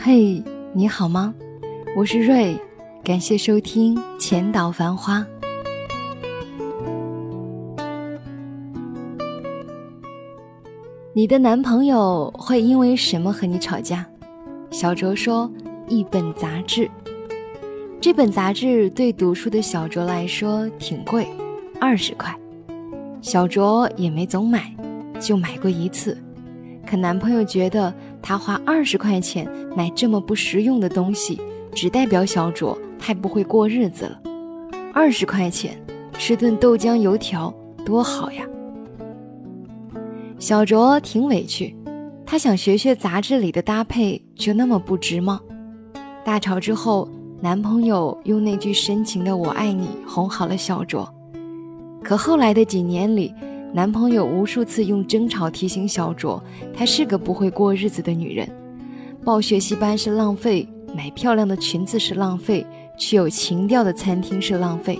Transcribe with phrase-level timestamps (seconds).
[0.00, 0.40] 嘿，
[0.72, 1.34] 你好吗？
[1.96, 2.56] 我是瑞，
[3.02, 5.18] 感谢收听《浅岛繁花》。
[11.12, 14.06] 你的男朋友会因为什么和你吵架？
[14.70, 15.50] 小卓说
[15.88, 16.88] ：“一本杂志。”
[18.00, 21.28] 这本杂志对读书的小卓来说挺贵，
[21.80, 22.32] 二十块。
[23.20, 24.72] 小卓也没总买，
[25.20, 26.16] 就买过一次。
[26.86, 31.40] 可男朋友觉得他花二十块钱买这么不实用的东西，
[31.72, 34.20] 只代表小卓太不会过日子了。
[34.92, 35.80] 二十块钱
[36.14, 37.52] 吃顿豆浆油条
[37.84, 38.44] 多好呀！
[40.38, 41.76] 小卓挺委屈，
[42.26, 45.40] 他想学学杂志里的搭配，就那么不值吗？
[46.24, 47.08] 大吵之后，
[47.40, 51.08] 男朋友用那句深情的“我爱你”哄好了小卓。
[52.02, 53.32] 可后来的几年里，
[53.72, 56.42] 男朋友无数次用争吵提醒小卓，
[56.74, 58.48] 她是个不会过日子的女人，
[59.22, 60.66] 报学习班是浪费，
[60.96, 62.66] 买漂亮的裙子是浪费，
[62.96, 64.98] 去有情调的餐厅是浪费。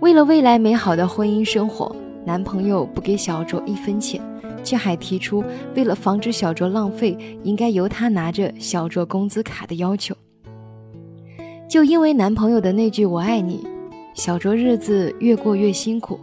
[0.00, 4.20] 为了未来美好的婚姻生活，男朋友不给小卓一分钱，
[4.64, 5.42] 却还提出
[5.76, 10.14] 为了防止小卓浪费，应该由他拿着小卓工资卡的要求。
[11.68, 13.64] 就因为男朋友的那句“我爱你”，
[14.14, 16.18] 小卓日子越过越辛苦。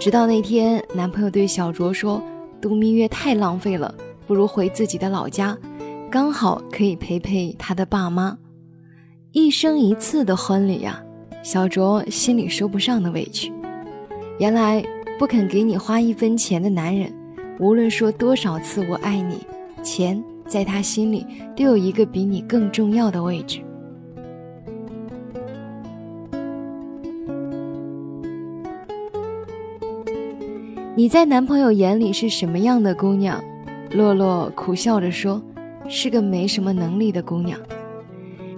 [0.00, 2.22] 直到那天，男朋友对小卓说
[2.62, 3.92] ：“度蜜月太浪费了，
[4.28, 5.58] 不如回自己的老家，
[6.08, 8.38] 刚好可以陪陪他的爸妈。
[9.32, 11.02] 一生一次的婚礼呀！”
[11.42, 13.52] 小卓心里说不上的委屈。
[14.38, 14.84] 原来
[15.18, 17.12] 不肯给你花一分钱的男人，
[17.58, 19.44] 无论说多少次“我爱你”，
[19.82, 21.26] 钱在他心里
[21.56, 23.60] 都有一个比你更重要的位置。
[30.98, 33.40] 你在男朋友眼里是什么样的姑娘？
[33.92, 35.40] 洛洛苦笑着说
[35.88, 37.56] ：“是个没什么能力的姑娘。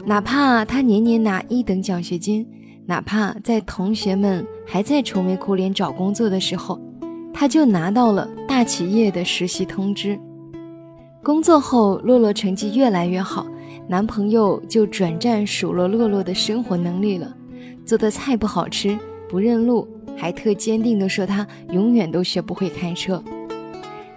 [0.07, 2.49] 哪怕她年年拿一等奖学金，
[2.87, 6.81] 哪怕在同学们还在愁眉苦脸找工作的时候，
[7.31, 10.19] 她就拿到了大企业的实习通知。
[11.23, 13.47] 工作后，洛洛成绩越来越好，
[13.87, 17.37] 男朋友就转战数落洛洛的生活能力了，
[17.85, 18.99] 做的菜不好吃，
[19.29, 19.87] 不认路。”
[20.21, 23.25] 还特坚定地说，他永远都学不会开车。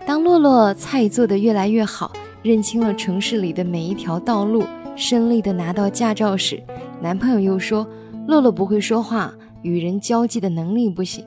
[0.05, 4.65] 当洛洛菜做得越来越好，认清了城市里的每一条道路，
[4.97, 6.61] 顺利地拿到驾照时，
[7.01, 7.87] 男朋友又说
[8.27, 11.23] 洛洛不会说话，与人交际的能力不行。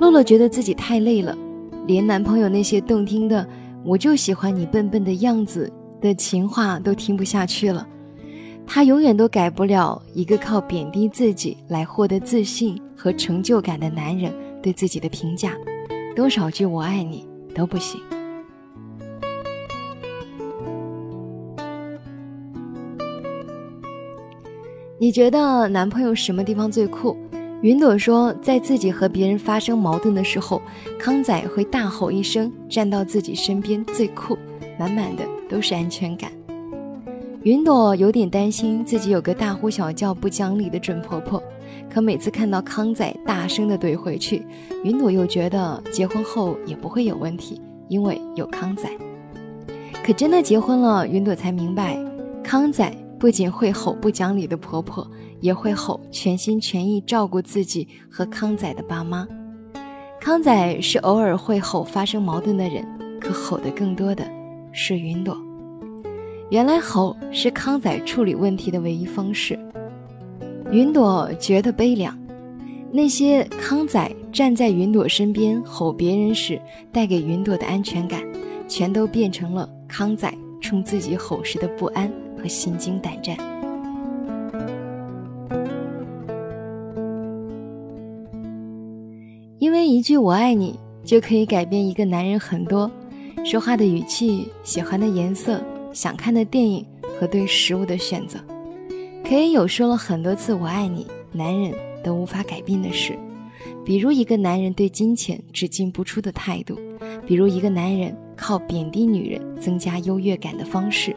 [0.00, 1.36] 洛洛觉得自己太累了，
[1.86, 3.46] 连男朋友那些动听的
[3.84, 7.86] “我就喜欢你笨笨的样子”的情话都听不下去了。
[8.70, 15.54] 她永远都改不了一个靠贬低自己来获得自信和成就感的男人对自己的评价，
[16.14, 17.98] 多少句“我爱你”都不行。
[25.00, 27.16] 你觉得男朋友什么地方最酷？
[27.62, 30.62] 云朵说，在自己和别人发生矛盾的时候，
[31.00, 34.38] 康仔会大吼一声，站到自己身边最酷，
[34.78, 36.30] 满满的都是安全感。
[37.44, 41.40] 云朵有点担心自己有个大呼小叫、不讲理的准婆婆，
[41.88, 44.44] 可每次看到康仔大声的怼回去，
[44.82, 48.90] 云朵又觉得结婚后也不会有问题，因为有康仔。
[50.04, 51.96] 可真的结婚了，云朵才明白，
[52.42, 55.08] 康仔不仅会吼不讲理的婆婆，
[55.40, 59.26] 也会吼全心全意照顾自己和康仔的爸妈。
[60.20, 62.84] 康仔是偶尔会吼发生矛盾的人，
[63.20, 64.26] 可吼的更多的
[64.72, 65.47] 是云朵。
[66.50, 69.58] 原来吼是康仔处理问题的唯一方式。
[70.70, 72.18] 云朵觉得悲凉，
[72.90, 76.58] 那些康仔站在云朵身边吼别人时
[76.90, 78.22] 带给云朵的安全感，
[78.66, 83.36] 全都变成了康仔冲自己吼时的不安和心惊胆战。
[89.58, 92.90] 因为一句“我爱你”就可以改变一个男人很多，
[93.44, 95.60] 说话的语气，喜欢的颜色。
[95.92, 96.84] 想看的电影
[97.18, 98.38] 和对食物的选择，
[99.24, 101.72] 可以有说了很多次“我爱你”，男人
[102.04, 103.18] 都无法改变的事，
[103.84, 106.78] 比如一个男人对金钱只进不出的态度，
[107.26, 111.14] 比如一个男人靠贬低女人增加优越感的方式，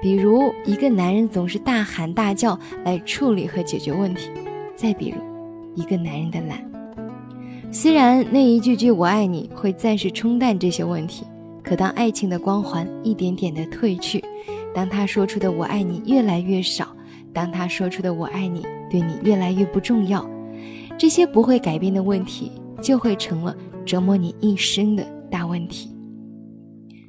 [0.00, 4.30] 比如一个男人总是大喊大叫来处理和解决问题，
[4.76, 5.16] 再比如
[5.74, 6.62] 一个男人的懒。
[7.72, 11.24] 虽然那一句句“我爱你”会暂时冲淡这些问题。
[11.72, 14.22] 可当爱情的光环一点点的褪去，
[14.74, 16.94] 当他说出的“我爱你”越来越少，
[17.32, 20.28] 当他说出的“我爱你”对你越来越不重要，
[20.98, 22.52] 这些不会改变的问题
[22.82, 25.96] 就会成了折磨你一生的大问题。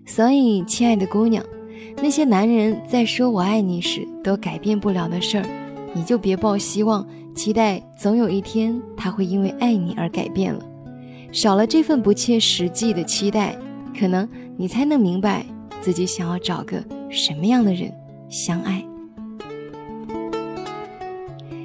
[0.06, 1.44] 所以，亲爱的姑娘，
[1.98, 5.45] 那些男人在说我爱你时都改变不了的事儿，
[5.94, 7.06] 你就别抱希望，
[7.36, 10.65] 期待总有一天他会因为爱你而改变了。
[11.33, 13.57] 少了这份不切实际的期待，
[13.94, 15.45] 可能你才能明白
[15.81, 17.94] 自己想要找个什么样的人
[18.30, 18.84] 相爱。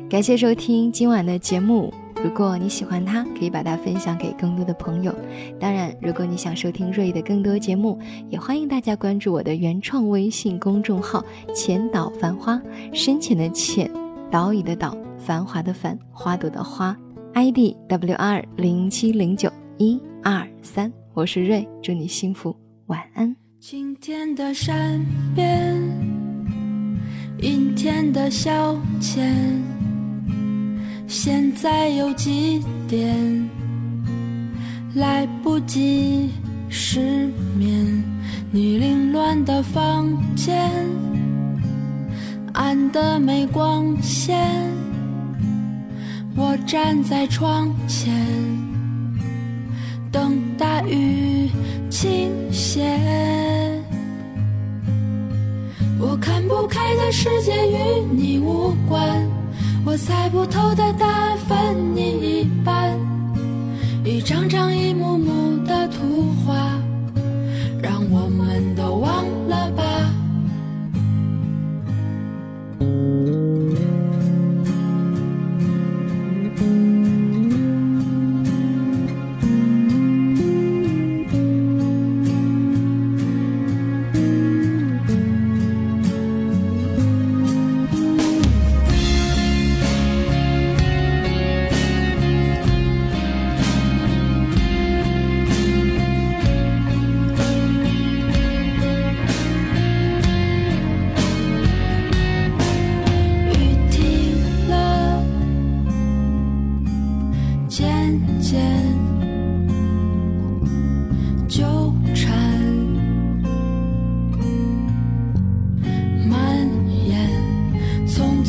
[0.09, 1.93] 感谢收听今晚的节目。
[2.25, 5.15] 如果你喜欢它，可以把它分享给更多的朋友。
[5.61, 7.97] 当然，如果你想收听瑞的更多节目，
[8.29, 11.25] 也欢迎大家关注我的原创微信公众号
[11.55, 12.61] “浅岛繁花”，
[12.93, 13.89] 深浅的浅，
[14.33, 16.97] 岛屿的岛，繁华的繁，花朵的花。
[17.35, 22.55] ID W R 零七零九一二三，我是瑞，祝你幸福，
[22.87, 23.35] 晚安。
[23.59, 25.05] 晴天的山
[25.35, 25.77] 边，
[27.41, 29.35] 阴天的消遣。
[31.09, 33.51] 现在有几点？
[34.95, 36.31] 来不及
[36.69, 37.27] 失
[37.59, 38.01] 眠。
[38.53, 40.71] 你凌乱的房间，
[42.53, 44.39] 暗的没光线。
[46.37, 48.15] 我站在窗前，
[50.13, 50.38] 等
[50.87, 51.51] 雨
[51.91, 52.83] 倾泻。
[55.99, 59.39] 我看不开的世界与你无关。
[59.85, 62.28] 我猜不透的答案分你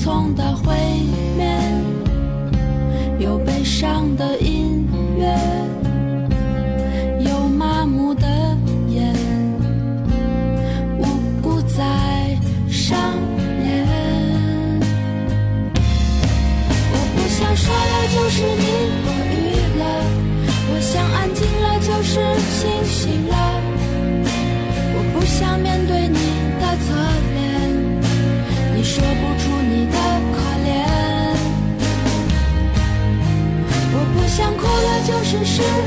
[0.09, 0.73] 空的毁
[1.37, 1.45] 灭
[3.19, 4.83] 有悲伤的音
[5.15, 5.37] 乐
[7.19, 8.27] 有麻木的
[8.87, 9.13] 眼。
[10.97, 11.05] 无
[11.43, 11.83] 不在
[12.67, 12.97] 上
[13.63, 13.87] 演。
[16.91, 18.68] 我不想说的就是你。
[35.39, 35.78] 望过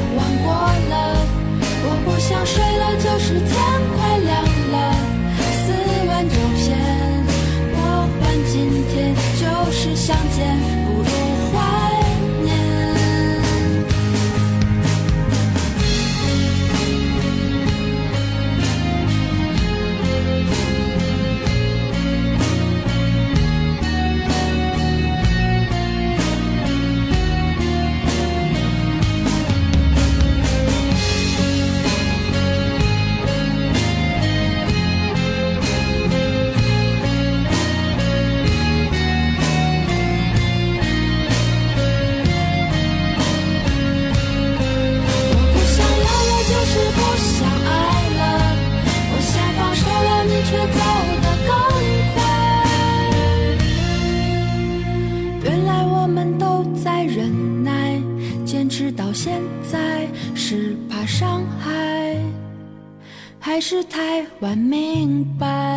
[63.53, 65.72] 还是太晚明白。